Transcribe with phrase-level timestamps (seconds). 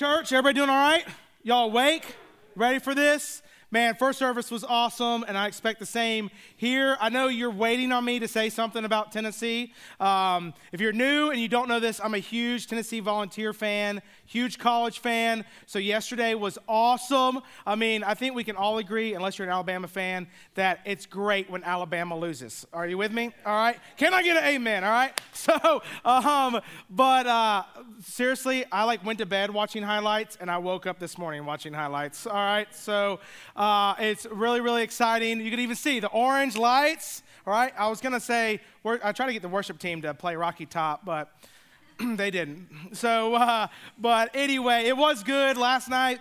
[0.00, 0.32] church.
[0.32, 1.04] Everybody doing all right?
[1.42, 2.16] Y'all awake?
[2.56, 3.39] Ready for this?
[3.72, 6.96] Man, first service was awesome, and I expect the same here.
[7.00, 9.72] I know you're waiting on me to say something about Tennessee.
[10.00, 14.02] Um, if you're new and you don't know this, I'm a huge Tennessee Volunteer fan,
[14.26, 15.44] huge college fan.
[15.66, 17.42] So yesterday was awesome.
[17.64, 21.06] I mean, I think we can all agree, unless you're an Alabama fan, that it's
[21.06, 22.66] great when Alabama loses.
[22.72, 23.30] Are you with me?
[23.46, 23.78] All right.
[23.96, 24.82] Can I get an amen?
[24.82, 25.12] All right.
[25.40, 27.62] So, um, but uh,
[28.00, 31.72] seriously, I like went to bed watching highlights, and I woke up this morning watching
[31.72, 32.26] highlights.
[32.26, 32.68] All right.
[32.74, 33.20] So
[33.60, 35.38] uh, it's really, really exciting.
[35.38, 37.22] You can even see the orange lights.
[37.46, 37.74] All right.
[37.76, 41.04] I was gonna say I tried to get the worship team to play Rocky Top,
[41.04, 41.30] but
[42.00, 42.68] they didn't.
[42.92, 43.66] So, uh,
[43.98, 46.20] but anyway, it was good last night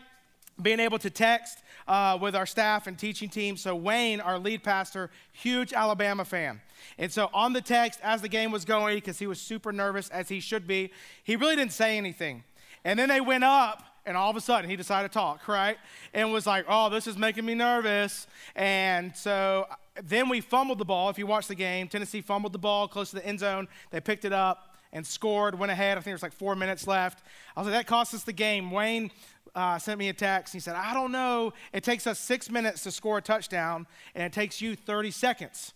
[0.61, 3.55] being able to text uh, with our staff and teaching team.
[3.55, 6.59] So, Wayne, our lead pastor, huge Alabama fan.
[6.97, 10.09] And so, on the text, as the game was going, because he was super nervous,
[10.09, 10.91] as he should be,
[11.23, 12.43] he really didn't say anything.
[12.83, 15.77] And then they went up, and all of a sudden, he decided to talk, right?
[16.13, 18.27] And was like, oh, this is making me nervous.
[18.55, 19.67] And so,
[20.03, 21.09] then we fumbled the ball.
[21.09, 23.67] If you watch the game, Tennessee fumbled the ball close to the end zone.
[23.91, 25.93] They picked it up and scored, went ahead.
[25.93, 27.23] I think there was like four minutes left.
[27.55, 28.71] I was like, that cost us the game.
[28.71, 29.11] Wayne
[29.55, 30.53] uh, sent me a text.
[30.53, 31.53] He said, I don't know.
[31.73, 35.73] It takes us six minutes to score a touchdown, and it takes you 30 seconds.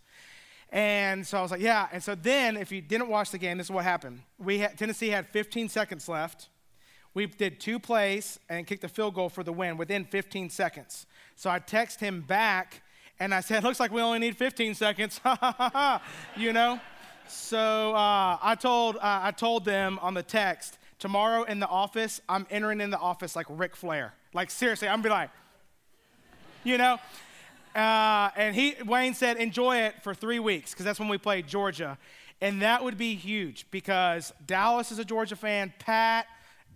[0.69, 1.87] And so I was like, yeah.
[1.91, 4.21] And so then, if you didn't watch the game, this is what happened.
[4.39, 6.49] We had, Tennessee had 15 seconds left.
[7.13, 11.05] We did two plays and kicked the field goal for the win within 15 seconds.
[11.35, 12.81] So I text him back,
[13.19, 15.21] and I said, looks like we only need 15 seconds.
[16.37, 16.79] you know?
[17.27, 22.21] So uh, I told uh, I told them on the text tomorrow in the office.
[22.27, 24.13] I'm entering in the office like Ric Flair.
[24.33, 25.29] Like seriously, I'm gonna be like,
[26.63, 26.97] you know.
[27.75, 31.47] Uh, and he Wayne said enjoy it for three weeks because that's when we played
[31.47, 31.97] Georgia,
[32.39, 35.73] and that would be huge because Dallas is a Georgia fan.
[35.79, 36.27] Pat,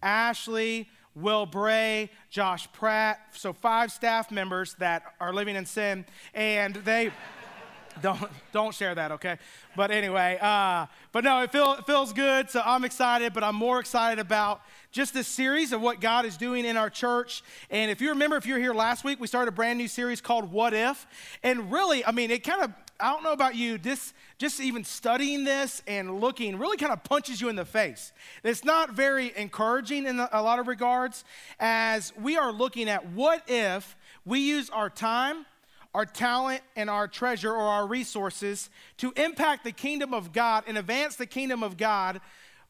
[0.01, 3.19] Ashley, Will Bray, Josh Pratt.
[3.31, 7.11] So five staff members that are living in sin, and they
[8.01, 9.37] don't don't share that, okay?
[9.75, 12.49] But anyway, uh, but no, it, feel, it feels good.
[12.49, 16.37] So I'm excited, but I'm more excited about just this series of what God is
[16.37, 17.43] doing in our church.
[17.69, 19.87] And if you remember, if you were here last week, we started a brand new
[19.87, 21.07] series called What If.
[21.43, 24.83] And really, I mean, it kind of I don't know about you, this just even
[24.83, 28.11] studying this and looking really kind of punches you in the face.
[28.43, 31.23] It's not very encouraging in a lot of regards
[31.59, 35.45] as we are looking at what if we use our time
[35.93, 40.77] our talent and our treasure or our resources to impact the kingdom of God and
[40.77, 42.21] advance the kingdom of God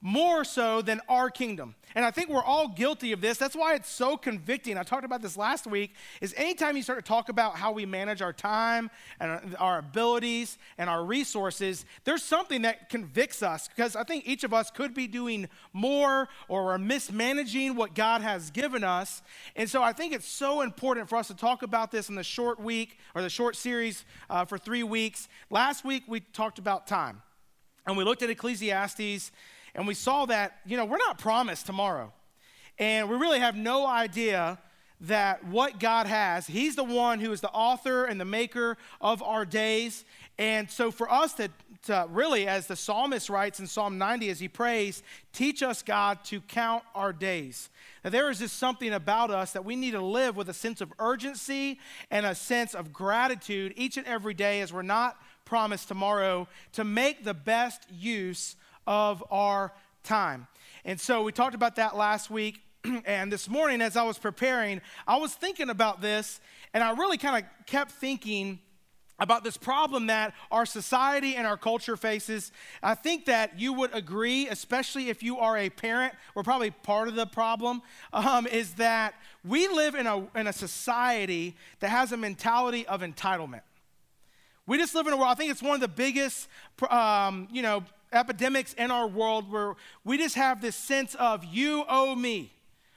[0.02, 1.74] more so than our kingdom.
[1.96, 3.40] And I think we're all guilty of this.
[3.40, 4.78] That's why it's so convicting.
[4.78, 7.88] I talked about this last week is anytime you start to talk about how we
[7.88, 13.96] manage our time and our abilities and our resources, there's something that convicts us because
[13.96, 18.52] I think each of us could be doing more or we're mismanaging what God has
[18.52, 19.24] given us.
[19.56, 22.24] And so I think it's so important for us to talk about this in the
[22.24, 25.28] short week or the short series uh, for three weeks.
[25.50, 27.24] Last week we talked about time
[27.88, 29.32] and we looked at Ecclesiastes
[29.78, 32.12] and we saw that, you know, we're not promised tomorrow.
[32.80, 34.58] And we really have no idea
[35.02, 39.22] that what God has, He's the one who is the author and the maker of
[39.22, 40.04] our days.
[40.40, 41.50] And so for us to,
[41.84, 45.04] to really, as the psalmist writes in Psalm 90 as he prays,
[45.34, 47.70] teach us, God, to count our days.
[48.04, 50.82] Now, there is just something about us that we need to live with a sense
[50.82, 55.88] of urgency and a sense of gratitude each and every day as we're not promised
[55.88, 58.56] tomorrow to make the best use
[58.88, 59.74] of our
[60.04, 60.48] time.
[60.86, 62.62] And so we talked about that last week.
[63.06, 66.40] and this morning, as I was preparing, I was thinking about this,
[66.74, 68.60] and I really kind of kept thinking
[69.20, 72.52] about this problem that our society and our culture faces.
[72.84, 77.08] I think that you would agree, especially if you are a parent, we're probably part
[77.08, 77.82] of the problem,
[78.14, 83.02] um, is that we live in a, in a society that has a mentality of
[83.02, 83.62] entitlement.
[84.68, 86.50] We just live in a world, I think it's one of the biggest,
[86.90, 91.84] um, you know, epidemics in our world where we just have this sense of you
[91.90, 92.52] owe me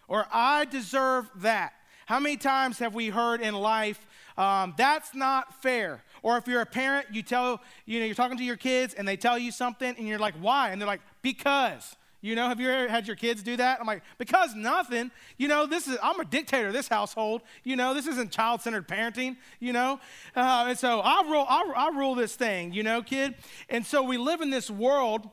[0.08, 1.72] or I deserve that.
[2.06, 4.04] How many times have we heard in life,
[4.36, 6.02] um, that's not fair?
[6.22, 9.06] Or if you're a parent, you tell, you know, you're talking to your kids and
[9.06, 10.70] they tell you something and you're like, why?
[10.70, 11.96] And they're like, because.
[12.22, 13.80] You know, have you ever had your kids do that?
[13.80, 15.10] I'm like, because nothing.
[15.38, 17.42] You know, this is, I'm a dictator of this household.
[17.64, 20.00] You know, this isn't child centered parenting, you know?
[20.36, 23.34] Uh, and so I rule, I, I rule this thing, you know, kid?
[23.70, 25.28] And so we live in this world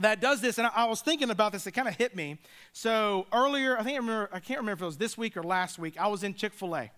[0.00, 2.38] that does this, and I, I was thinking about this, it kind of hit me.
[2.72, 5.42] So earlier, I think I remember, I can't remember if it was this week or
[5.42, 6.90] last week, I was in Chick fil A.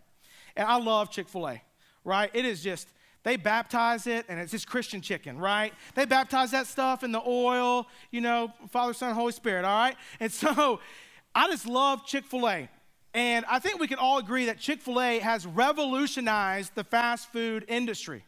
[0.56, 1.62] And I love Chick fil A,
[2.04, 2.30] right?
[2.34, 2.88] It is just,
[3.22, 5.74] they baptize it, and it's just Christian chicken, right?
[5.94, 9.96] They baptize that stuff in the oil, you know, Father, Son, Holy Spirit, all right?
[10.20, 10.80] And so
[11.34, 12.68] I just love Chick fil A.
[13.12, 17.32] And I think we can all agree that Chick fil A has revolutionized the fast
[17.32, 18.24] food industry.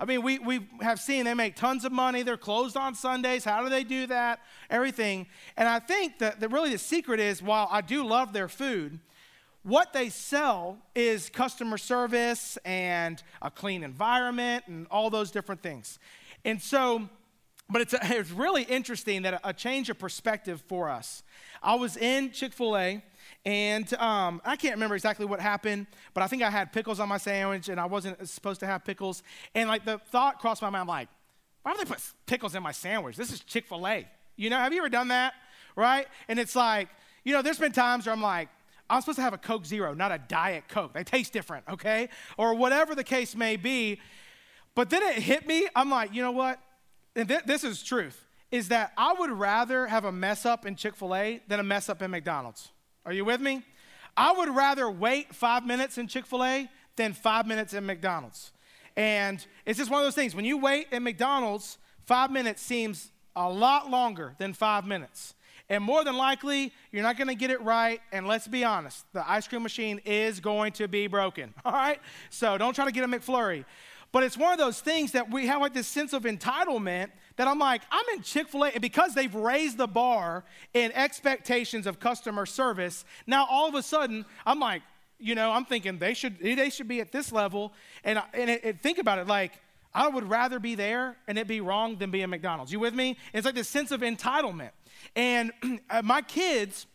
[0.00, 2.22] I mean, we, we have seen they make tons of money.
[2.22, 3.44] They're closed on Sundays.
[3.44, 4.40] How do they do that?
[4.70, 5.26] Everything.
[5.56, 9.00] And I think that, that really the secret is while I do love their food,
[9.62, 15.98] what they sell is customer service and a clean environment and all those different things.
[16.44, 17.08] And so,
[17.68, 21.22] but it's, a, it's really interesting that a, a change of perspective for us.
[21.62, 23.02] I was in Chick fil A
[23.44, 27.08] and um, I can't remember exactly what happened, but I think I had pickles on
[27.08, 29.22] my sandwich and I wasn't supposed to have pickles.
[29.54, 31.08] And like the thought crossed my mind, like,
[31.62, 33.16] why do they put pickles in my sandwich?
[33.16, 34.06] This is Chick fil A.
[34.36, 35.34] You know, have you ever done that?
[35.76, 36.06] Right?
[36.28, 36.88] And it's like,
[37.24, 38.48] you know, there's been times where I'm like,
[38.90, 40.94] I'm supposed to have a Coke Zero, not a Diet Coke.
[40.94, 42.08] They taste different, okay?
[42.36, 44.00] Or whatever the case may be.
[44.74, 45.68] But then it hit me.
[45.74, 46.60] I'm like, you know what?
[47.16, 50.74] And th- this is truth is that I would rather have a mess up in
[50.76, 52.70] Chick fil A than a mess up in McDonald's.
[53.04, 53.62] Are you with me?
[54.16, 58.52] I would rather wait five minutes in Chick fil A than five minutes in McDonald's.
[58.96, 60.34] And it's just one of those things.
[60.34, 65.34] When you wait at McDonald's, five minutes seems a lot longer than five minutes.
[65.70, 68.00] And more than likely, you're not going to get it right.
[68.10, 71.52] And let's be honest, the ice cream machine is going to be broken.
[71.64, 72.00] All right?
[72.30, 73.64] So don't try to get a McFlurry.
[74.10, 77.46] But it's one of those things that we have like this sense of entitlement that
[77.46, 81.86] I'm like, I'm in Chick fil A, and because they've raised the bar in expectations
[81.86, 84.82] of customer service, now all of a sudden, I'm like,
[85.18, 87.74] you know, I'm thinking they should, they should be at this level.
[88.02, 89.60] And, and it, it, think about it like,
[89.98, 92.70] I would rather be there and it be wrong than be in McDonald's.
[92.70, 93.16] You with me?
[93.32, 94.70] It's like this sense of entitlement.
[95.16, 95.50] And
[95.90, 96.86] uh, my kids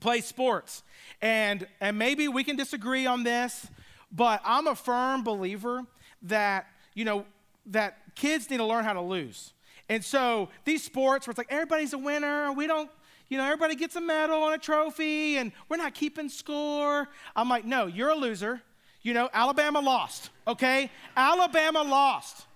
[0.00, 0.82] play sports.
[1.22, 3.68] And, and maybe we can disagree on this,
[4.10, 5.84] but I'm a firm believer
[6.22, 7.24] that, you know,
[7.66, 9.52] that kids need to learn how to lose.
[9.88, 12.90] And so these sports where it's like everybody's a winner, we don't,
[13.28, 17.08] you know, everybody gets a medal and a trophy, and we're not keeping score.
[17.36, 18.60] I'm like, no, you're a loser.
[19.02, 20.90] You know, Alabama lost, okay?
[21.16, 22.46] Alabama lost.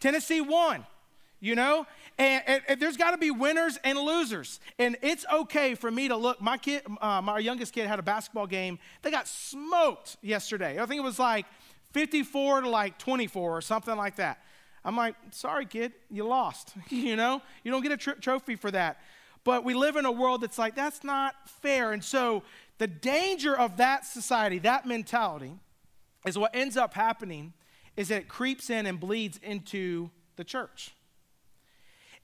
[0.00, 0.86] Tennessee won,
[1.40, 1.86] you know?
[2.18, 4.60] And, and, and there's got to be winners and losers.
[4.78, 6.40] And it's okay for me to look.
[6.40, 8.78] My kid, uh, my youngest kid had a basketball game.
[9.02, 10.80] They got smoked yesterday.
[10.80, 11.46] I think it was like
[11.92, 14.42] 54 to like 24 or something like that.
[14.84, 16.74] I'm like, sorry, kid, you lost.
[16.88, 19.00] you know, you don't get a tr- trophy for that.
[19.44, 21.92] But we live in a world that's like, that's not fair.
[21.92, 22.42] And so
[22.78, 25.52] the danger of that society, that mentality,
[26.28, 27.52] is what ends up happening
[27.96, 30.92] is that it creeps in and bleeds into the church.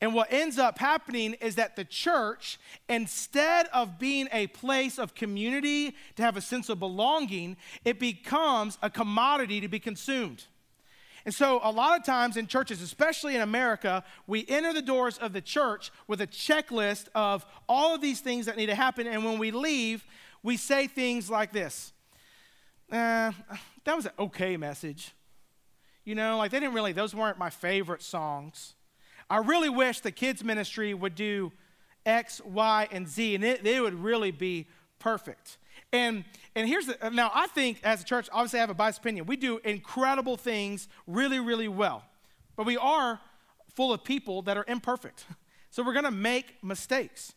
[0.01, 2.59] And what ends up happening is that the church,
[2.89, 8.77] instead of being a place of community to have a sense of belonging, it becomes
[8.83, 10.45] a commodity to be consumed.
[11.25, 15.17] And so, a lot of times in churches, especially in America, we enter the doors
[15.17, 19.07] of the church with a checklist of all of these things that need to happen.
[19.07, 20.05] And when we leave,
[20.43, 21.95] we say things like this
[22.95, 23.33] uh,
[23.85, 25.13] That was an okay message.
[26.05, 28.75] You know, like they didn't really, those weren't my favorite songs.
[29.31, 31.53] I really wish the kids' ministry would do
[32.05, 34.67] X, Y, and Z, and it, it would really be
[34.99, 35.57] perfect.
[35.93, 36.25] And,
[36.55, 39.27] and here's the, now I think as a church, obviously I have a biased opinion.
[39.27, 42.05] We do incredible things really, really well.
[42.57, 43.21] But we are
[43.75, 45.27] full of people that are imperfect.
[45.71, 47.35] So we're gonna make mistakes.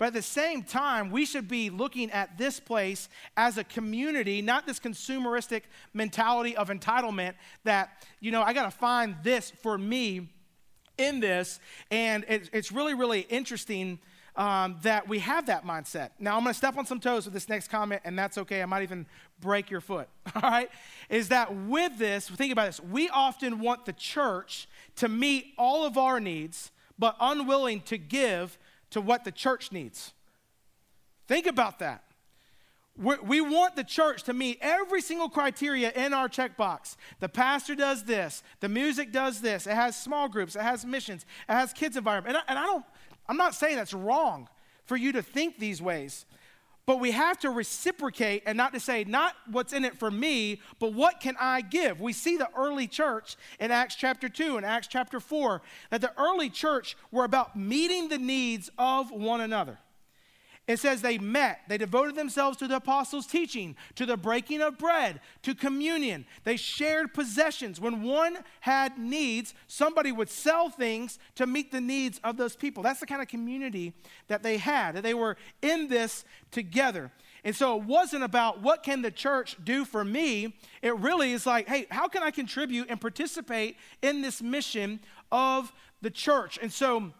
[0.00, 4.40] But at the same time, we should be looking at this place as a community,
[4.40, 10.30] not this consumeristic mentality of entitlement that, you know, I gotta find this for me
[10.96, 11.60] in this.
[11.90, 13.98] And it, it's really, really interesting
[14.36, 16.12] um, that we have that mindset.
[16.18, 18.62] Now, I'm going to step on some toes with this next comment, and that's okay.
[18.62, 19.04] I might even
[19.40, 20.70] break your foot, all right?
[21.10, 24.66] Is that with this, think about this, we often want the church
[24.96, 28.56] to meet all of our needs, but unwilling to give
[28.90, 30.12] to what the church needs.
[31.26, 32.04] Think about that.
[32.96, 36.96] we want the church to meet every single criteria in our checkbox.
[37.20, 41.24] The pastor does this, the music does this, it has small groups, it has missions,
[41.48, 42.36] it has kids' environment.
[42.36, 42.84] And I, and I don't,
[43.28, 44.48] I'm not saying that's wrong
[44.84, 46.26] for you to think these ways,
[46.90, 50.60] but we have to reciprocate and not to say, not what's in it for me,
[50.80, 52.00] but what can I give?
[52.00, 56.12] We see the early church in Acts chapter 2 and Acts chapter 4 that the
[56.20, 59.78] early church were about meeting the needs of one another.
[60.70, 64.78] It says they met, they devoted themselves to the apostles' teaching, to the breaking of
[64.78, 66.24] bread, to communion.
[66.44, 67.80] They shared possessions.
[67.80, 72.84] When one had needs, somebody would sell things to meet the needs of those people.
[72.84, 73.94] That's the kind of community
[74.28, 77.10] that they had, that they were in this together.
[77.42, 80.54] And so it wasn't about what can the church do for me.
[80.82, 85.00] It really is like, hey, how can I contribute and participate in this mission
[85.32, 86.60] of the church?
[86.62, 87.12] And so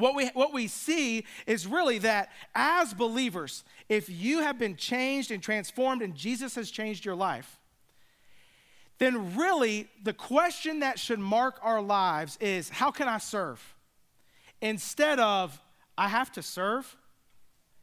[0.00, 5.30] what we, what we see is really that as believers, if you have been changed
[5.30, 7.58] and transformed and Jesus has changed your life,
[8.98, 13.74] then really the question that should mark our lives is how can I serve?
[14.60, 15.60] Instead of,
[15.96, 16.96] I have to serve.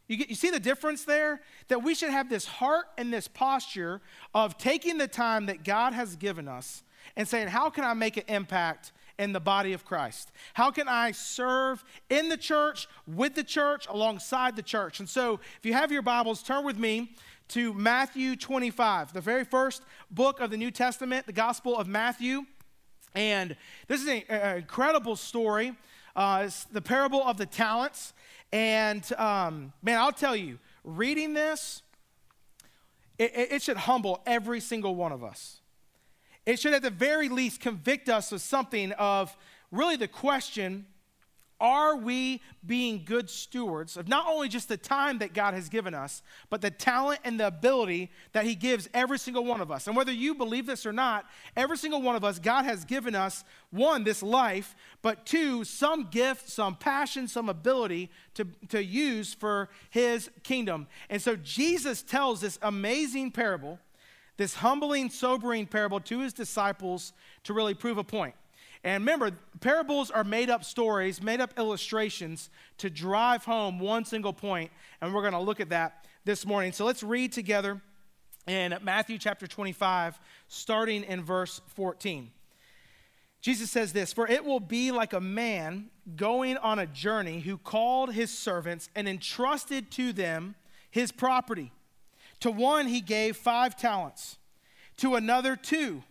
[0.08, 1.42] You, get, you see the difference there?
[1.70, 4.02] That we should have this heart and this posture
[4.34, 6.84] of taking the time that God has given us
[7.16, 10.32] and saying, How can I make an impact in the body of Christ?
[10.54, 15.00] How can I serve in the church, with the church, alongside the church?
[15.00, 17.16] And so, if you have your Bibles, turn with me
[17.50, 22.46] to Matthew 25, the very first book of the New Testament, the Gospel of Matthew.
[23.14, 23.56] And
[23.88, 25.74] this is an incredible story.
[26.16, 28.14] Uh, it's the parable of the talents.
[28.52, 31.82] And um, man, I'll tell you, reading this,
[33.18, 35.62] it, it should humble every single one of us.
[36.46, 39.36] It should, at the very least, convict us of something of
[39.72, 40.86] really the question
[41.60, 45.94] are we being good stewards of not only just the time that God has given
[45.94, 49.88] us, but the talent and the ability that He gives every single one of us?
[49.88, 51.26] And whether you believe this or not,
[51.56, 56.10] every single one of us, God has given us one, this life, but two, some
[56.10, 60.88] gift, some passion, some ability to, to use for His kingdom.
[61.10, 63.80] And so Jesus tells this amazing parable,
[64.38, 67.14] this humbling, sobering parable to His disciples
[67.44, 68.36] to really prove a point.
[68.84, 74.34] And remember, parables are made up stories, made up illustrations to drive home one single
[74.34, 76.72] point, and we're going to look at that this morning.
[76.72, 77.82] So let's read together
[78.48, 82.30] in Matthew chapter 25, starting in verse 14.
[83.42, 87.58] Jesus says this For it will be like a man going on a journey who
[87.58, 90.56] called his servants and entrusted to them
[90.92, 91.72] his property.
[92.42, 94.38] To one he gave five talents,
[94.98, 96.04] to another two,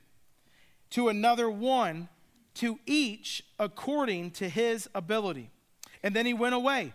[0.90, 2.09] to another one
[2.54, 5.50] to each according to his ability.
[6.02, 6.93] And then he went away.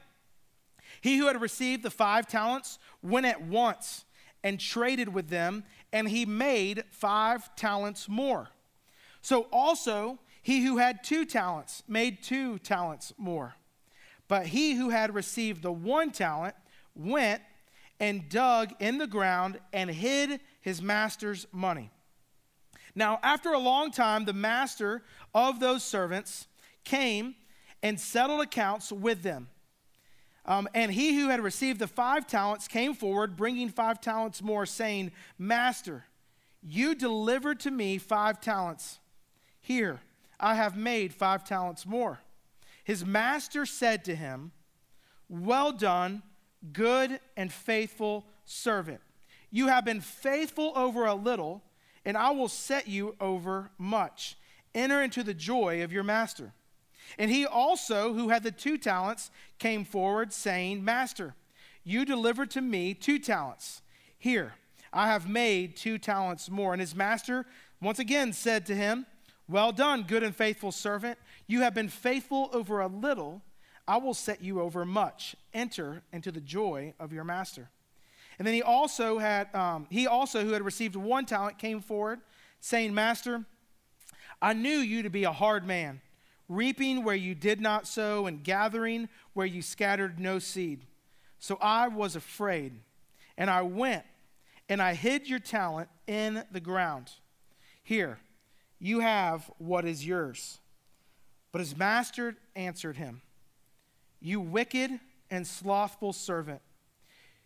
[1.02, 4.06] He who had received the five talents went at once
[4.44, 8.50] and traded with them, and he made five talents more.
[9.22, 13.56] So also, he who had two talents made two talents more.
[14.28, 16.56] But he who had received the one talent
[16.96, 17.42] went
[18.00, 21.92] and dug in the ground and hid his master's money.
[22.96, 25.04] Now, after a long time, the master
[25.34, 26.48] of those servants
[26.84, 27.36] came
[27.84, 29.50] and settled accounts with them.
[30.46, 34.66] Um, and he who had received the five talents came forward, bringing five talents more,
[34.66, 36.06] saying, Master,
[36.62, 39.00] you delivered to me five talents.
[39.62, 40.02] Here,
[40.40, 42.22] I have made five talents more.
[42.84, 44.52] His master said to him,
[45.28, 46.24] Well done,
[46.74, 49.02] good and faithful servant.
[49.52, 51.64] You have been faithful over a little
[52.06, 54.38] and I will set you over much.
[54.74, 56.54] Enter into the joy of your master.
[57.18, 61.36] And he also, who had the two talents, came forward, saying, Master,
[61.84, 63.82] you delivered to me two talents.
[64.18, 64.54] Here,
[64.94, 66.74] I have made two talents more.
[66.74, 67.46] And his master
[67.82, 69.06] once again said to him,
[69.48, 71.18] Well done, good and faithful servant.
[71.48, 73.42] You have been faithful over a little.
[73.90, 75.36] I will set you over much.
[75.52, 77.70] Enter into the joy of your master.
[78.38, 82.20] And then he also had, um, he also who had received one talent came forward,
[82.62, 83.46] saying, Master,
[84.44, 86.02] I knew you to be a hard man,
[86.48, 90.86] reaping where you did not sow, and gathering where you scattered no seed.
[91.40, 92.74] So I was afraid,
[93.40, 94.04] and I went
[94.70, 97.10] and I hid your talent in the ground.
[97.82, 98.20] Here,
[98.78, 100.60] you have what is yours.
[101.52, 103.24] But his master answered him,
[104.22, 105.00] You wicked
[105.30, 106.62] and slothful servant.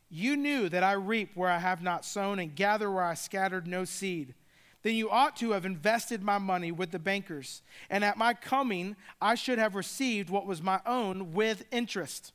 [0.10, 3.66] You knew that I reap where I have not sown and gather where I scattered
[3.68, 4.36] no seed.
[4.84, 8.96] Then you ought to have invested my money with the bankers, and at my coming
[9.22, 12.34] I should have received what was my own with interest.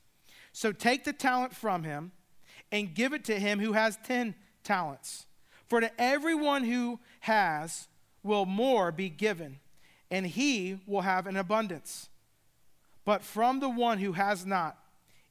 [0.52, 2.12] So take the talent from him
[2.72, 5.26] and give it to him who has ten talents.
[5.68, 7.88] For to everyone who has
[8.22, 9.60] will more be given,
[10.10, 12.08] and he will have an abundance.
[13.08, 14.76] But from the one who has not,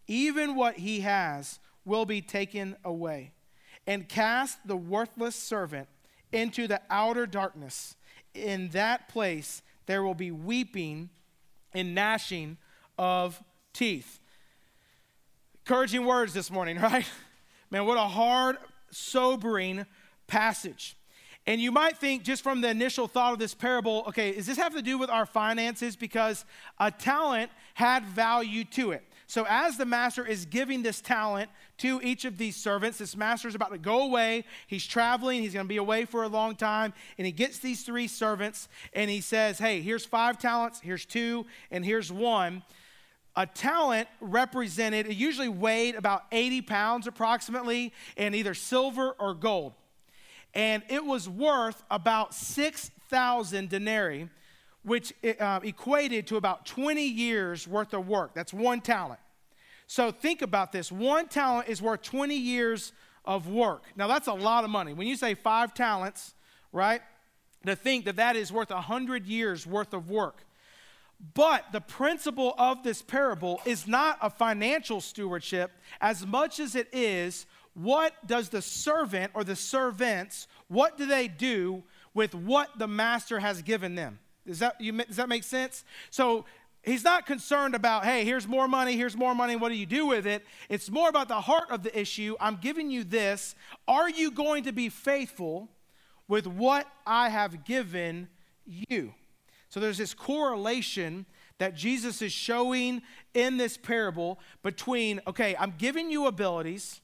[0.07, 3.33] even what he has will be taken away.
[3.85, 5.87] And cast the worthless servant
[6.31, 7.95] into the outer darkness.
[8.33, 11.11] In that place there will be weeping
[11.71, 12.57] and gnashing
[12.97, 13.43] of
[13.73, 14.21] teeth.
[15.63, 17.05] Encouraging words this morning, right?
[17.69, 18.57] Man, what a hard,
[18.89, 19.85] sobering
[20.25, 20.96] passage.
[21.47, 24.57] And you might think, just from the initial thought of this parable, okay, does this
[24.57, 25.95] have to do with our finances?
[25.95, 26.43] Because
[26.77, 29.01] a talent had value to it.
[29.27, 33.47] So, as the master is giving this talent to each of these servants, this master
[33.47, 34.43] is about to go away.
[34.67, 36.93] He's traveling, he's going to be away for a long time.
[37.17, 41.45] And he gets these three servants and he says, Hey, here's five talents, here's two,
[41.71, 42.63] and here's one.
[43.37, 49.73] a talent represented, it usually weighed about 80 pounds approximately in either silver or gold.
[50.57, 54.27] And it was worth about 6,000 denarii,
[54.81, 58.33] which uh, equated to about 20 years worth of work.
[58.33, 59.19] That's one talent.
[59.85, 62.91] So think about this one talent is worth 20 years
[63.23, 63.83] of work.
[63.95, 64.93] Now, that's a lot of money.
[64.93, 66.33] When you say five talents,
[66.71, 67.01] right,
[67.67, 70.43] to think that that is worth 100 years worth of work.
[71.35, 75.71] But the principle of this parable is not a financial stewardship
[76.01, 77.45] as much as it is
[77.77, 81.83] what does the servant or the servants, what do they do
[82.15, 84.17] with what the master has given them?
[84.47, 85.83] Does that, you, does that make sense?
[86.09, 86.45] So
[86.81, 90.07] he's not concerned about, hey, here's more money, here's more money, what do you do
[90.07, 90.43] with it?
[90.69, 92.35] It's more about the heart of the issue.
[92.39, 93.53] I'm giving you this.
[93.87, 95.69] Are you going to be faithful
[96.27, 98.27] with what I have given
[98.65, 99.13] you?
[99.69, 101.27] So there's this correlation
[101.59, 103.03] that Jesus is showing
[103.35, 107.01] in this parable between, okay, I'm giving you abilities,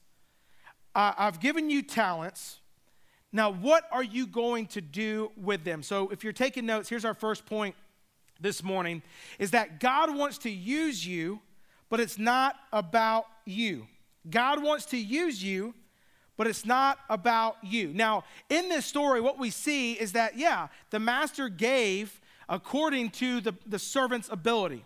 [0.94, 2.60] I've given you talents.
[3.32, 5.82] Now, what are you going to do with them?
[5.82, 7.74] So, if you're taking notes, here's our first point
[8.40, 9.02] this morning
[9.38, 11.40] is that God wants to use you,
[11.90, 13.86] but it's not about you.
[14.30, 15.74] God wants to use you,
[16.36, 17.92] but it's not about you.
[17.92, 23.40] Now, in this story, what we see is that, yeah, the master gave according to
[23.40, 24.84] the, the servant's ability.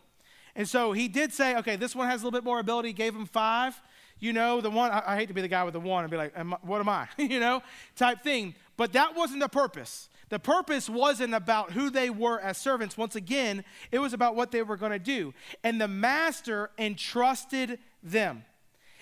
[0.55, 3.15] And so he did say, okay, this one has a little bit more ability, gave
[3.15, 3.81] him five.
[4.21, 6.11] You know, the one, I, I hate to be the guy with the one and
[6.11, 7.09] be like, am, what am I?
[7.19, 7.63] you know,
[7.97, 8.55] type thing.
[8.77, 10.09] But that wasn't the purpose.
[10.29, 12.99] The purpose wasn't about who they were as servants.
[12.99, 15.33] Once again, it was about what they were going to do.
[15.65, 18.45] And the master entrusted them.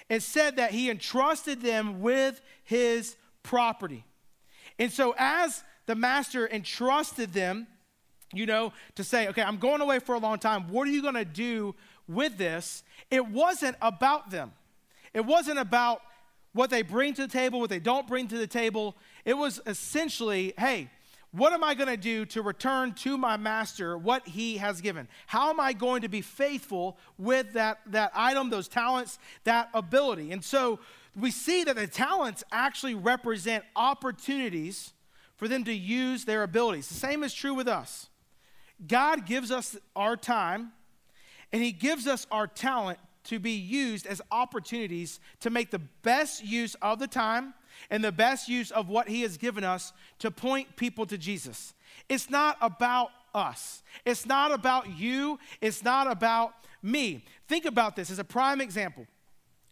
[0.09, 4.05] It said that he entrusted them with his property.
[4.79, 7.67] And so, as the master entrusted them,
[8.33, 10.69] you know, to say, okay, I'm going away for a long time.
[10.69, 11.75] What are you going to do
[12.07, 12.85] with this?
[13.11, 14.53] It wasn't about them.
[15.17, 16.03] It wasn't about
[16.53, 18.95] what they bring to the table, what they don't bring to the table.
[19.25, 20.91] It was essentially, hey,
[21.33, 25.09] what am I going to do to return to my master what he has given?
[25.27, 30.33] How am I going to be faithful with that, that item, those talents, that ability?
[30.33, 30.81] And so
[31.19, 34.93] we see that the talents actually represent opportunities
[35.37, 36.89] for them to use their abilities.
[36.89, 38.11] The same is true with us.
[38.87, 40.73] God gives us our time
[41.55, 46.45] and He gives us our talent to be used as opportunities to make the best
[46.45, 47.55] use of the time
[47.91, 51.75] and the best use of what He has given us to point people to Jesus.
[52.09, 57.25] It's not about us, it's not about you, it's not about me.
[57.49, 59.07] Think about this as a prime example.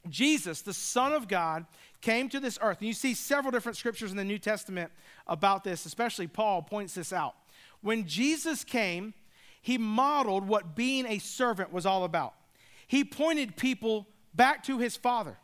[0.08, 1.64] Jesus, the Son of God,
[2.02, 2.78] came to this earth.
[2.80, 4.92] And you see several different scriptures in the New Testament
[5.26, 7.34] about this, especially Paul points this out.
[7.80, 9.14] When Jesus came,
[9.62, 12.34] he modeled what being a servant was all about.
[12.86, 15.38] He pointed people back to his Father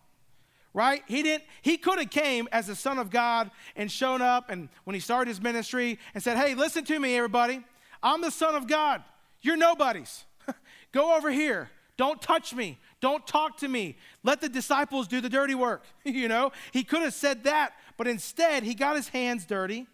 [0.72, 1.02] right?
[1.06, 4.68] He didn't he could have came as the son of god and shown up and
[4.84, 7.64] when he started his ministry and said hey listen to me everybody.
[8.02, 9.02] I'm the son of god.
[9.42, 10.24] You're nobodies.
[10.92, 11.70] Go over here.
[11.96, 12.78] Don't touch me.
[13.00, 13.96] Don't talk to me.
[14.22, 15.84] Let the disciples do the dirty work.
[16.04, 19.86] You know he could have said that but instead he got his hands dirty.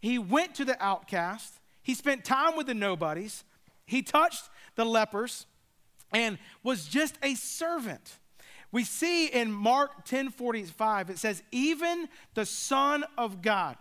[0.00, 1.60] He went to the outcast.
[1.82, 3.44] He spent time with the nobodies.
[3.86, 5.46] He touched the lepers
[6.12, 8.18] and was just a servant.
[8.72, 13.76] We see in Mark 10 45, it says, Even the Son of God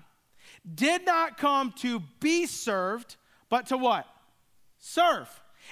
[0.74, 3.16] did not come to be served,
[3.50, 4.08] but to what?
[4.80, 5.28] Serve.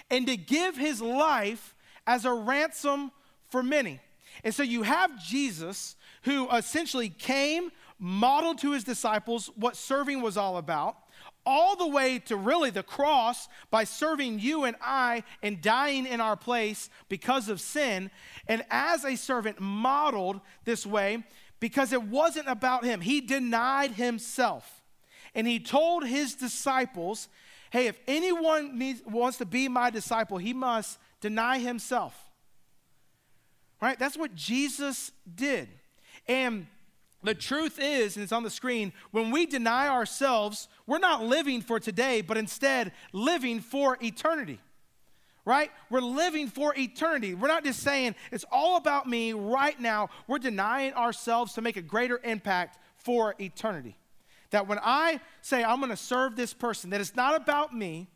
[0.09, 1.75] And to give his life
[2.07, 3.11] as a ransom
[3.49, 3.99] for many.
[4.43, 10.37] And so you have Jesus who essentially came, modeled to his disciples what serving was
[10.37, 10.97] all about
[11.45, 16.21] all the way to really the cross by serving you and I and dying in
[16.21, 18.11] our place because of sin.
[18.47, 21.23] And as a servant, modeled this way
[21.59, 23.01] because it wasn't about him.
[23.01, 24.81] He denied himself.
[25.35, 27.27] And he told his disciples,
[27.71, 32.15] hey, if anyone needs, wants to be my disciple, he must deny himself.
[33.81, 33.97] Right?
[33.97, 35.67] That's what Jesus did.
[36.27, 36.67] And
[37.23, 41.61] the truth is, and it's on the screen, when we deny ourselves, we're not living
[41.61, 44.59] for today, but instead living for eternity.
[45.45, 45.71] Right?
[45.89, 47.33] We're living for eternity.
[47.33, 50.09] We're not just saying it's all about me right now.
[50.25, 53.97] We're denying ourselves to make a greater impact for eternity.
[54.51, 58.07] That when I say I'm going to serve this person, that it's not about me,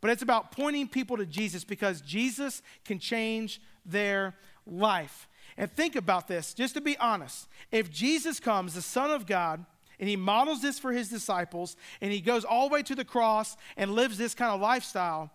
[0.00, 5.28] but it's about pointing people to Jesus because Jesus can change their life.
[5.58, 7.48] And think about this, just to be honest.
[7.72, 9.64] If Jesus comes, the Son of God,
[9.98, 13.04] and he models this for his disciples, and he goes all the way to the
[13.04, 15.30] cross and lives this kind of lifestyle,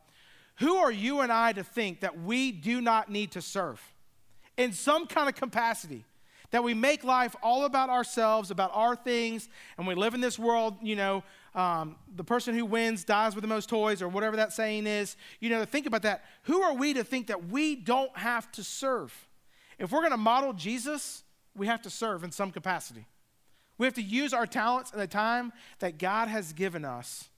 [0.57, 3.81] who are you and I to think that we do not need to serve
[4.57, 6.05] in some kind of capacity?
[6.51, 10.37] That we make life all about ourselves, about our things, and we live in this
[10.37, 11.23] world, you know,
[11.55, 15.15] um, the person who wins dies with the most toys, or whatever that saying is.
[15.39, 16.25] You know, think about that.
[16.43, 19.13] Who are we to think that we don't have to serve?
[19.81, 21.23] If we're going to model Jesus,
[21.55, 23.07] we have to serve in some capacity.
[23.79, 27.29] We have to use our talents and the time that God has given us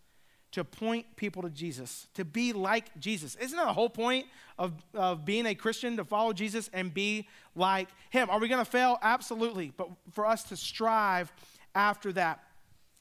[0.51, 3.36] to point people to Jesus, to be like Jesus.
[3.36, 4.25] Isn't that the whole point
[4.60, 8.29] of, of being a Christian, to follow Jesus and be like him?
[8.29, 8.99] Are we going to fail?
[9.01, 9.71] Absolutely.
[9.75, 11.32] But for us to strive
[11.73, 12.43] after that.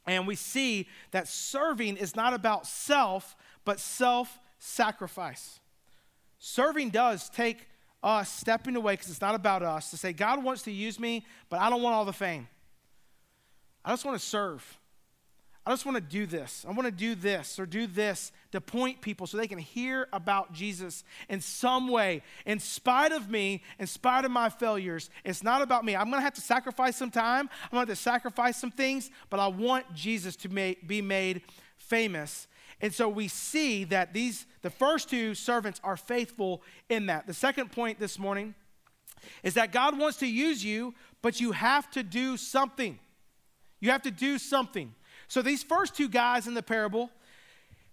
[0.07, 5.59] And we see that serving is not about self, but self sacrifice.
[6.38, 7.66] Serving does take
[8.03, 11.25] us stepping away because it's not about us to say, God wants to use me,
[11.49, 12.49] but I don't want all the fame.
[13.85, 14.79] I just want to serve.
[15.65, 16.65] I just want to do this.
[16.69, 20.09] I want to do this or do this to point people so they can hear
[20.12, 22.23] about Jesus in some way.
[22.47, 25.95] In spite of me, in spite of my failures, it's not about me.
[25.95, 27.49] I'm going to have to sacrifice some time.
[27.65, 31.43] I'm going to have to sacrifice some things, but I want Jesus to be made
[31.77, 32.49] famous.
[32.83, 37.29] And so we see that these, the first two servants are faithful in that.
[37.29, 38.55] The second point this morning
[39.45, 40.92] is that God wants to use you,
[41.23, 42.99] but you have to do something.
[43.81, 44.95] You have to do something.
[45.29, 47.11] So these first two guys in the parable,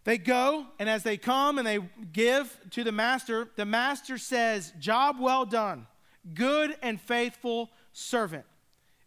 [0.06, 1.80] they go, and as they come and they
[2.12, 5.86] give to the master, the master says, Job well done,
[6.34, 8.45] good and faithful servant.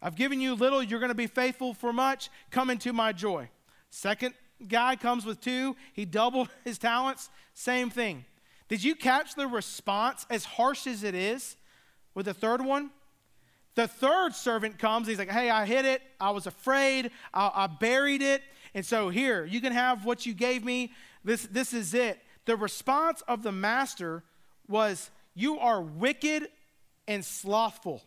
[0.01, 2.29] I've given you little, you're going to be faithful for much.
[2.51, 3.49] Come into my joy.
[3.89, 4.33] Second
[4.67, 8.25] guy comes with two, he doubled his talents, same thing.
[8.67, 11.57] Did you catch the response, as harsh as it is,
[12.15, 12.91] with the third one?
[13.75, 15.07] The third servant comes.
[15.07, 16.01] He's like, Hey, I hid it.
[16.19, 17.11] I was afraid.
[17.33, 18.41] I, I, buried it.
[18.73, 20.91] And so here, you can have what you gave me.
[21.23, 22.19] This, this is it.
[22.45, 24.23] The response of the master
[24.67, 26.47] was, You are wicked
[27.07, 28.03] and slothful.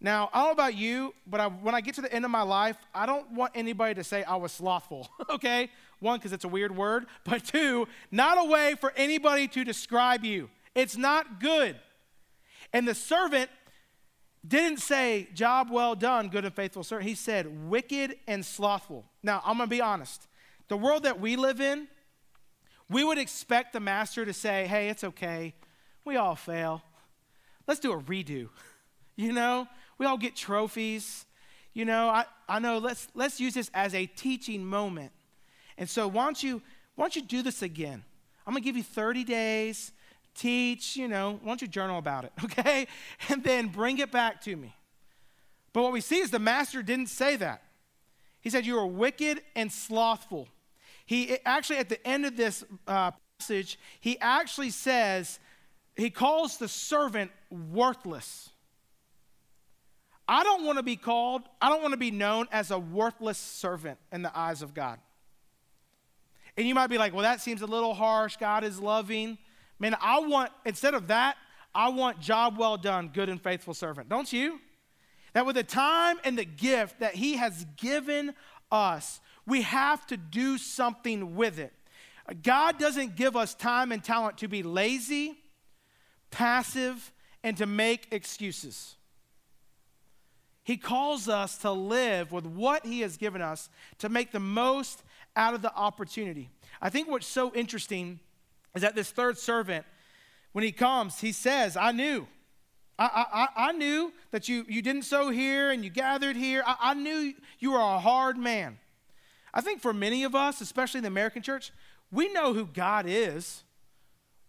[0.00, 2.30] Now, I don't know about you, but I, when I get to the end of
[2.30, 5.70] my life, I don't want anybody to say I was slothful, okay?
[5.98, 10.24] One, because it's a weird word, but two, not a way for anybody to describe
[10.24, 10.50] you.
[10.74, 11.76] It's not good.
[12.72, 13.50] And the servant
[14.46, 17.08] didn't say, Job well done, good and faithful servant.
[17.08, 19.04] He said, wicked and slothful.
[19.24, 20.28] Now, I'm going to be honest.
[20.68, 21.88] The world that we live in,
[22.88, 25.54] we would expect the master to say, hey, it's okay.
[26.04, 26.82] We all fail.
[27.66, 28.48] Let's do a redo.
[29.20, 29.66] You know,
[29.98, 31.26] we all get trophies.
[31.74, 35.12] You know, I, I know, let's, let's use this as a teaching moment.
[35.76, 36.62] And so, why don't you,
[36.94, 38.02] why don't you do this again?
[38.46, 39.92] I'm to give you 30 days
[40.38, 42.86] teach, you know, why don't you journal about it, okay?
[43.28, 44.74] And then bring it back to me.
[45.72, 47.62] But what we see is the master didn't say that.
[48.40, 50.48] He said, You are wicked and slothful.
[51.04, 55.38] He actually, at the end of this uh, passage, he actually says,
[55.96, 58.50] He calls the servant worthless.
[60.28, 63.38] I don't want to be called, I don't want to be known as a worthless
[63.38, 64.98] servant in the eyes of God.
[66.58, 68.36] And you might be like, well, that seems a little harsh.
[68.36, 69.38] God is loving.
[69.78, 71.36] Man, I want, instead of that,
[71.74, 74.08] I want job well done, good and faithful servant.
[74.08, 74.60] Don't you?
[75.32, 78.34] That with the time and the gift that He has given
[78.70, 81.72] us, we have to do something with it.
[82.42, 85.38] God doesn't give us time and talent to be lazy,
[86.30, 87.12] passive,
[87.42, 88.96] and to make excuses.
[90.68, 95.02] He calls us to live with what He has given us to make the most
[95.34, 96.50] out of the opportunity.
[96.82, 98.20] I think what's so interesting
[98.74, 99.86] is that this third servant,
[100.52, 102.28] when he comes, he says, I knew.
[102.98, 106.62] I, I, I knew that you, you didn't sow here and you gathered here.
[106.66, 108.78] I, I knew you were a hard man.
[109.54, 111.72] I think for many of us, especially in the American church,
[112.12, 113.62] we know who God is.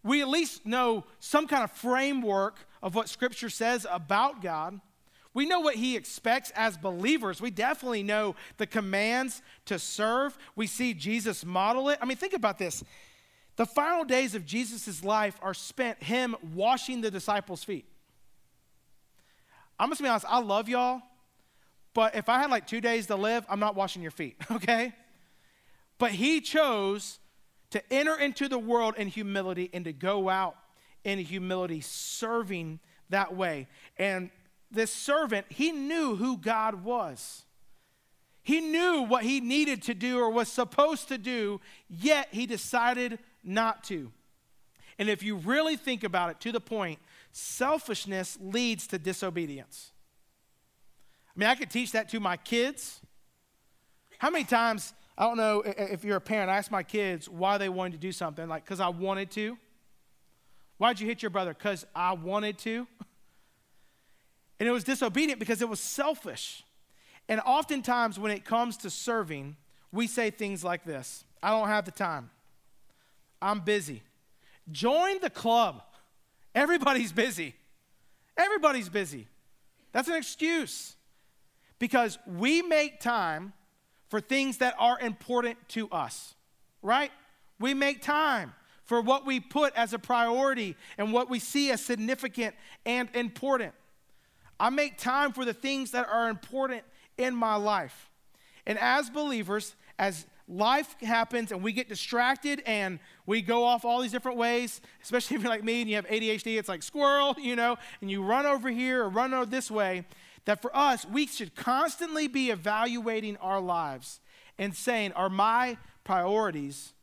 [0.04, 4.82] We at least know some kind of framework of what Scripture says about God.
[5.34, 7.42] We know what He expects as believers.
[7.42, 10.38] We definitely know the commands to serve.
[10.56, 12.00] We see Jesus model it.
[12.02, 12.84] I mean, think about this.
[13.60, 17.84] The final days of Jesus' life are spent him washing the disciples' feet.
[19.78, 21.02] I'm just gonna be honest, I love y'all,
[21.94, 24.94] but if I had like two days to live, I'm not washing your feet, okay?
[25.98, 27.20] But he chose
[27.72, 30.56] to enter into the world in humility and to go out
[31.04, 33.68] in humility, serving that way.
[33.98, 34.30] And
[34.72, 37.46] this servant, he knew who God was.
[38.44, 43.20] He knew what he needed to do or was supposed to do, yet he decided
[43.44, 44.12] not to.
[44.98, 47.00] And if you really think about it to the point,
[47.32, 49.92] selfishness leads to disobedience.
[51.36, 53.00] I mean, I could teach that to my kids.
[54.18, 56.50] How many times I don't know if you're a parent.
[56.50, 59.58] I ask my kids why they wanted to do something, like, because I wanted to.
[60.78, 61.54] Why'd you hit your brother?
[61.54, 62.88] Because I wanted to.
[64.60, 66.63] And it was disobedient because it was selfish.
[67.28, 69.56] And oftentimes, when it comes to serving,
[69.91, 72.30] we say things like this I don't have the time.
[73.41, 74.04] I'm busy.
[74.72, 75.82] Join the club.
[76.54, 77.56] Everybody's busy.
[78.38, 79.28] Everybody's busy.
[79.91, 80.95] That's an excuse
[81.80, 83.54] because we make time
[84.10, 86.36] for things that are important to us,
[86.82, 87.12] right?
[87.60, 91.84] We make time for what we put as a priority and what we see as
[91.84, 93.74] significant and important.
[94.60, 96.84] I make time for the things that are important
[97.17, 98.10] in my life.
[98.65, 104.02] And as believers, as life happens and we get distracted and we go off all
[104.02, 107.36] these different ways, especially if you're like me and you have ADHD, it's like squirrel,
[107.39, 110.06] you know, and you run over here or run over this way.
[110.45, 114.19] That for us, we should constantly be evaluating our lives
[114.58, 116.93] and saying, are my priorities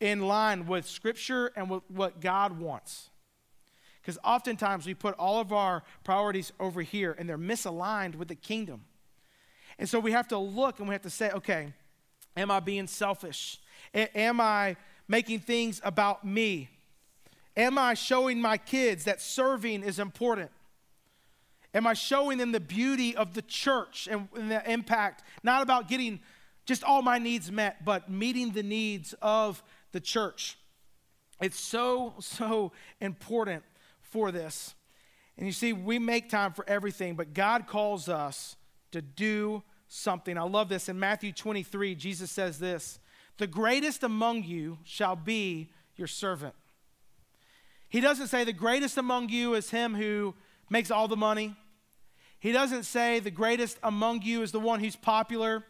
[0.00, 3.08] in line with Scripture and with what God wants?
[4.02, 8.34] Because oftentimes we put all of our priorities over here and they're misaligned with the
[8.34, 8.82] kingdom.
[9.78, 11.72] And so we have to look and we have to say, okay,
[12.36, 13.58] Am I being selfish?
[13.94, 16.68] A- am I making things about me?
[17.56, 20.50] Am I showing my kids that serving is important?
[21.74, 25.88] Am I showing them the beauty of the church and, and the impact, not about
[25.88, 26.20] getting
[26.64, 29.62] just all my needs met, but meeting the needs of
[29.92, 30.56] the church?
[31.40, 33.64] It's so, so important
[34.12, 34.74] for this.
[35.36, 38.56] And you see, we make time for everything, but God calls us
[38.92, 40.36] to do something.
[40.36, 40.88] I love this.
[40.88, 43.00] In Matthew 23, Jesus says this
[43.38, 46.54] The greatest among you shall be your servant.
[47.88, 50.34] He doesn't say the greatest among you is him who
[50.70, 51.56] makes all the money.
[52.38, 55.64] He doesn't say the greatest among you is the one who's popular.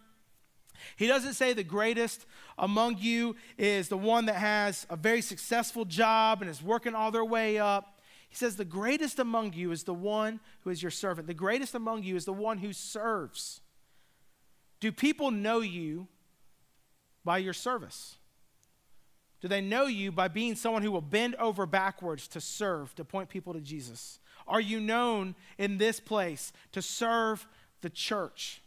[0.96, 2.24] He doesn't say the greatest
[2.58, 7.10] among you is the one that has a very successful job and is working all
[7.10, 7.91] their way up.
[8.32, 11.26] He says the greatest among you is the one who is your servant.
[11.26, 13.60] The greatest among you is the one who serves.
[14.80, 16.08] Do people know you
[17.26, 18.16] by your service?
[19.42, 23.04] Do they know you by being someone who will bend over backwards to serve, to
[23.04, 24.18] point people to Jesus?
[24.48, 27.46] Are you known in this place to serve
[27.82, 28.62] the church?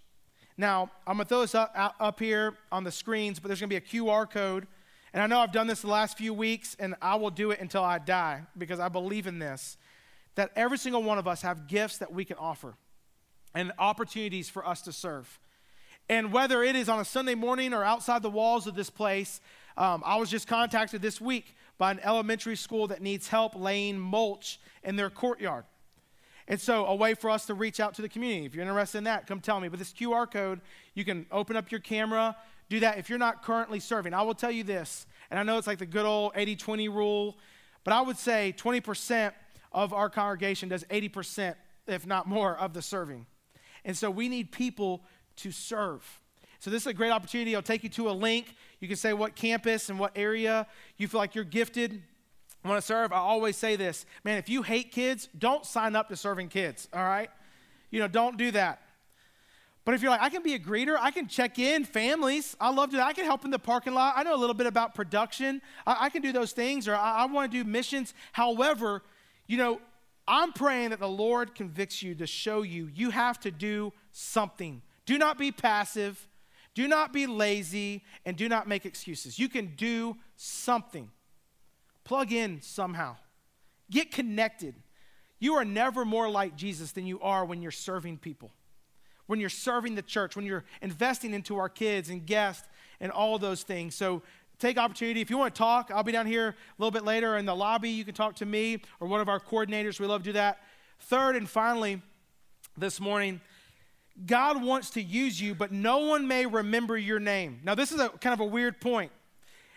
[0.58, 3.72] Now, I'm going to throw this up, up here on the screens, but there's going
[3.72, 4.68] to be a QR code.
[5.16, 7.62] And I know I've done this the last few weeks, and I will do it
[7.62, 9.78] until I die because I believe in this
[10.36, 12.76] that every single one of us have gifts that we can offer
[13.54, 15.40] and opportunities for us to serve.
[16.10, 19.40] And whether it is on a Sunday morning or outside the walls of this place,
[19.78, 23.98] um, I was just contacted this week by an elementary school that needs help laying
[23.98, 25.64] mulch in their courtyard.
[26.50, 28.46] And so, a way for us to reach out to the community.
[28.46, 29.70] If you're interested in that, come tell me.
[29.70, 30.60] But this QR code,
[30.94, 32.36] you can open up your camera,
[32.70, 34.14] do that if you're not currently serving.
[34.14, 36.90] I will tell you this, and I know it's like the good old 80 20
[36.90, 37.38] rule,
[37.84, 39.32] but I would say 20%
[39.72, 41.56] of our congregation does 80%,
[41.88, 43.26] if not more, of the serving.
[43.84, 45.04] And so, we need people
[45.38, 46.04] to serve.
[46.60, 47.56] So, this is a great opportunity.
[47.56, 48.56] I'll take you to a link.
[48.80, 50.66] You can say what campus and what area
[50.98, 52.02] you feel like you're gifted,
[52.68, 53.12] want to serve.
[53.12, 56.88] I always say this man, if you hate kids, don't sign up to serving kids,
[56.94, 57.30] all right?
[57.92, 58.82] You know, don't do that.
[59.86, 62.58] But if you're like, I can be a greeter, I can check in families.
[62.60, 63.02] I love to.
[63.02, 64.16] I can help in the parking lot.
[64.18, 65.62] I know a little bit about production.
[65.86, 68.16] I, I can do those things, or I, I want to do missions.
[68.32, 69.04] However,
[69.46, 69.80] you know,
[70.28, 74.82] I'm praying that the Lord convicts you to show you you have to do something.
[75.06, 76.28] Do not be passive,
[76.74, 79.38] do not be lazy, and do not make excuses.
[79.38, 81.12] You can do something.
[82.04, 83.18] Plug in somehow.
[83.92, 84.76] Get connected.
[85.40, 88.52] You are never more like Jesus than you are when you're serving people,
[89.28, 92.68] when you're serving the church, when you're investing into our kids and guests
[93.00, 93.96] and all those things.
[93.96, 94.22] So
[94.60, 95.22] take opportunity.
[95.22, 97.56] If you want to talk, I'll be down here a little bit later in the
[97.56, 97.90] lobby.
[97.90, 100.00] You can talk to me or one of our coordinators.
[100.00, 100.60] We love to do that.
[101.00, 102.02] Third and finally,
[102.78, 103.42] this morning,
[104.26, 107.60] God wants to use you, but no one may remember your name.
[107.64, 109.12] Now, this is a kind of a weird point.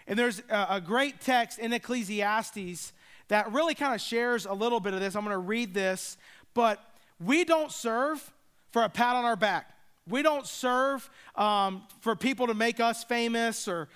[0.06, 2.92] And there's a, a great text in Ecclesiastes
[3.28, 5.14] that really kind of shares a little bit of this.
[5.14, 6.16] I'm going to read this,
[6.54, 6.82] but
[7.20, 8.32] we don't serve
[8.70, 9.74] for a pat on our back.
[10.09, 13.88] We don't serve um, for people to make us famous or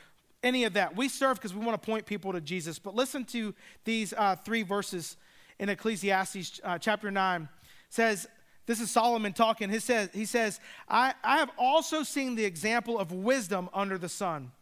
[0.43, 0.97] any of that.
[0.97, 2.79] We serve because we want to point people to Jesus.
[2.79, 3.55] But listen to
[3.85, 5.17] these uh, three verses
[5.59, 7.43] in Ecclesiastes uh, chapter 9.
[7.43, 7.49] It
[7.89, 8.29] says,
[8.67, 9.71] this is Solomon talking.
[9.71, 14.09] He says, he says I, I have also seen the example of wisdom under the
[14.09, 14.53] sun,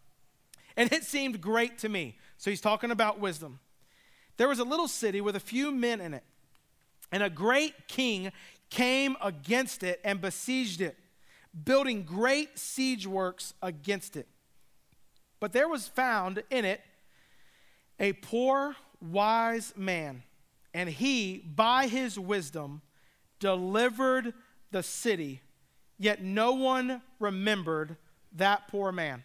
[0.76, 2.16] and it seemed great to me.
[2.38, 3.60] So he's talking about wisdom.
[4.38, 6.24] There was a little city with a few men in it,
[7.12, 8.32] and a great king
[8.70, 10.96] came against it and besieged it,
[11.64, 14.28] building great siege works against it.
[15.40, 16.80] But there was found in it
[17.98, 20.22] a poor, wise man,
[20.72, 22.82] and he, by his wisdom,
[23.40, 24.32] delivered
[24.70, 25.42] the city,
[25.98, 27.96] yet no one remembered
[28.36, 29.24] that poor man.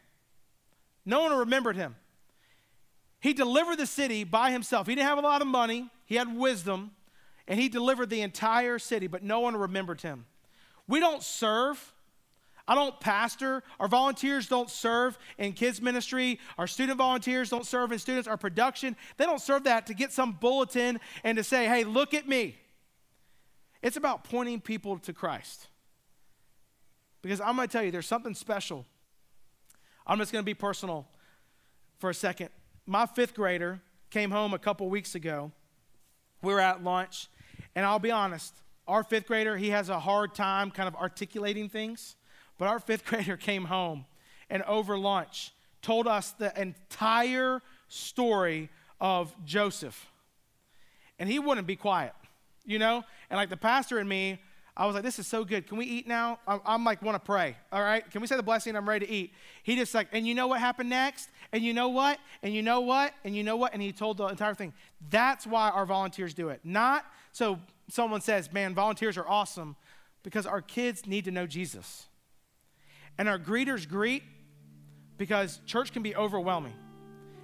[1.06, 1.96] No one remembered him.
[3.20, 4.88] He delivered the city by himself.
[4.88, 6.92] He didn't have a lot of money, he had wisdom,
[7.48, 10.26] and he delivered the entire city, but no one remembered him.
[10.88, 11.94] We don't serve.
[12.68, 13.64] I don't pastor.
[13.80, 16.40] Our volunteers don't serve in kids' ministry.
[16.58, 18.28] Our student volunteers don't serve in students.
[18.28, 22.14] Our production, they don't serve that to get some bulletin and to say, hey, look
[22.14, 22.58] at me.
[23.84, 25.68] It's about pointing people to Christ.
[27.22, 28.86] Because I'm going to tell you, there's something special.
[30.08, 31.08] I'm just going to be personal
[32.00, 32.50] for a second.
[32.88, 35.52] My fifth grader came home a couple weeks ago.
[36.42, 37.28] We were at lunch,
[37.76, 38.54] and I'll be honest,
[38.88, 42.16] our fifth grader, he has a hard time kind of articulating things.
[42.58, 44.06] But our fifth grader came home
[44.50, 50.08] and over lunch told us the entire story of Joseph.
[51.20, 52.14] And he wouldn't be quiet,
[52.66, 53.04] you know?
[53.30, 54.40] And like the pastor and me,
[54.78, 55.68] I was like, this is so good.
[55.68, 56.40] Can we eat now?
[56.46, 57.56] I'm, I'm like, want to pray.
[57.72, 58.10] All right.
[58.12, 58.76] Can we say the blessing?
[58.76, 59.34] I'm ready to eat.
[59.64, 61.30] He just like, and you know what happened next?
[61.54, 62.20] And you know what?
[62.44, 63.14] And you know what?
[63.24, 63.74] And you know what?
[63.74, 64.74] And he told the entire thing.
[65.10, 66.60] That's why our volunteers do it.
[66.64, 67.60] Not so
[67.90, 69.76] someone says, man, volunteers are awesome,
[70.24, 72.08] because our kids need to know Jesus.
[73.18, 74.24] And our greeters greet
[75.18, 76.74] because church can be overwhelming.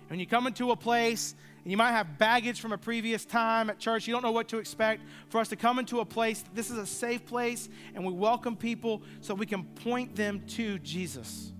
[0.08, 3.69] When you come into a place and you might have baggage from a previous time
[3.69, 5.04] at church, you don't know what to expect.
[5.30, 8.56] For us to come into a place, this is a safe place, and we welcome
[8.56, 11.54] people so we can point them to Jesus.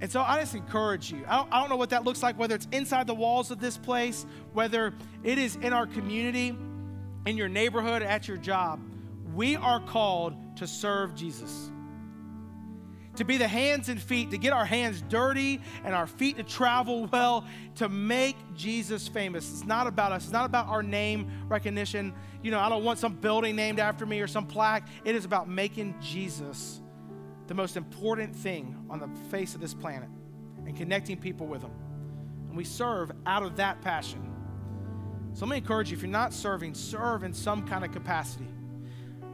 [0.00, 1.24] And so I just encourage you.
[1.28, 3.60] I don't, I don't know what that looks like, whether it's inside the walls of
[3.60, 6.56] this place, whether it is in our community,
[7.26, 8.80] in your neighborhood, at your job.
[9.34, 11.70] We are called to serve Jesus
[13.18, 16.42] to be the hands and feet, to get our hands dirty and our feet to
[16.42, 19.50] travel well, to make Jesus famous.
[19.50, 22.14] It's not about us, it's not about our name recognition.
[22.42, 24.88] You know, I don't want some building named after me or some plaque.
[25.04, 26.80] It is about making Jesus
[27.48, 30.08] the most important thing on the face of this planet
[30.66, 31.72] and connecting people with Him.
[32.48, 34.32] And we serve out of that passion.
[35.32, 38.46] So let me encourage you if you're not serving, serve in some kind of capacity.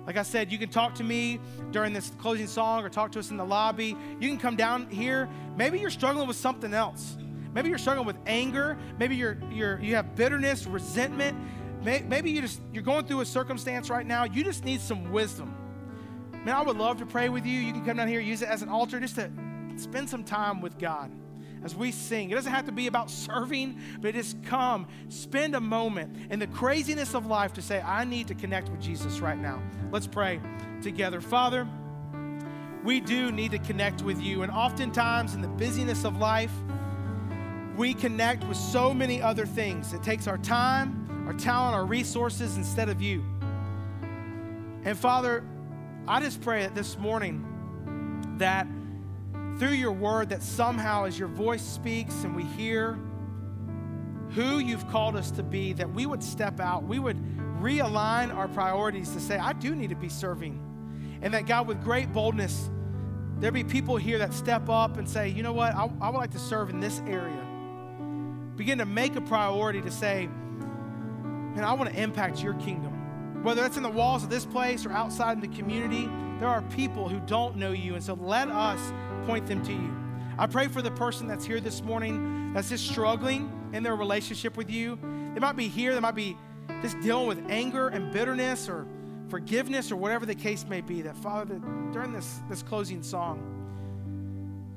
[0.07, 1.41] Like I said, you can talk to me
[1.71, 3.97] during this closing song or talk to us in the lobby.
[4.21, 5.29] You can come down here.
[5.57, 7.17] Maybe you're struggling with something else.
[7.55, 8.77] Maybe you're struggling with anger.
[8.99, 11.39] Maybe you're, you're, you have bitterness, resentment.
[11.83, 14.25] Maybe you just, you're going through a circumstance right now.
[14.25, 15.55] You just need some wisdom.
[16.45, 17.59] Man, I would love to pray with you.
[17.59, 19.31] You can come down here, use it as an altar just to
[19.77, 21.11] spend some time with God
[21.65, 22.31] as we sing.
[22.31, 26.47] It doesn't have to be about serving, but just come, spend a moment in the
[26.47, 29.63] craziness of life to say, I need to connect with Jesus right now.
[29.91, 30.41] Let's pray
[30.83, 31.21] together.
[31.21, 31.67] Father,
[32.85, 34.43] we do need to connect with you.
[34.43, 36.53] And oftentimes, in the busyness of life,
[37.77, 39.95] we connect with so many other things.
[39.95, 43.25] It takes our time, our talent, our resources instead of you.
[44.85, 45.43] And Father,
[46.07, 48.67] I just pray that this morning that
[49.59, 52.99] through your word that somehow as your voice speaks and we hear
[54.31, 57.17] who you've called us to be, that we would step out, we would
[57.61, 60.61] realign our priorities to say, I do need to be serving.
[61.23, 62.69] And that God, with great boldness,
[63.39, 66.19] there be people here that step up and say, you know what, I, I would
[66.19, 67.47] like to serve in this area.
[68.57, 73.43] Begin to make a priority to say, man, I want to impact your kingdom.
[73.43, 76.63] Whether that's in the walls of this place or outside in the community, there are
[76.63, 77.95] people who don't know you.
[77.95, 78.81] And so let us
[79.27, 79.95] point them to you.
[80.39, 84.57] I pray for the person that's here this morning that's just struggling in their relationship
[84.57, 84.99] with you.
[85.35, 86.37] They might be here, they might be
[86.83, 88.87] just dealing with anger and bitterness or
[89.29, 91.03] forgiveness or whatever the case may be.
[91.03, 93.51] That, Father, that during this, this closing song,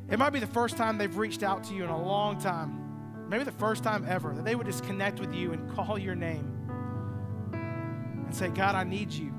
[0.10, 3.28] it might be the first time they've reached out to you in a long time,
[3.30, 6.16] maybe the first time ever, that they would just connect with you and call your
[6.16, 6.54] name
[7.52, 9.34] and say, God, I need you.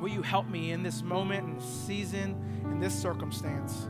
[0.00, 3.88] Will you help me in this moment, this season, in this circumstance?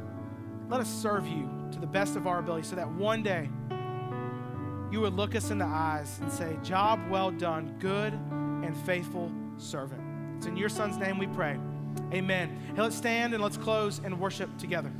[0.71, 3.51] Let us serve you to the best of our ability so that one day
[4.93, 9.33] you would look us in the eyes and say, Job well done, good and faithful
[9.59, 10.01] servant.
[10.37, 11.59] It's in your son's name we pray.
[12.15, 12.57] Amen.
[12.77, 14.93] Hey, let's stand and let's close and worship together.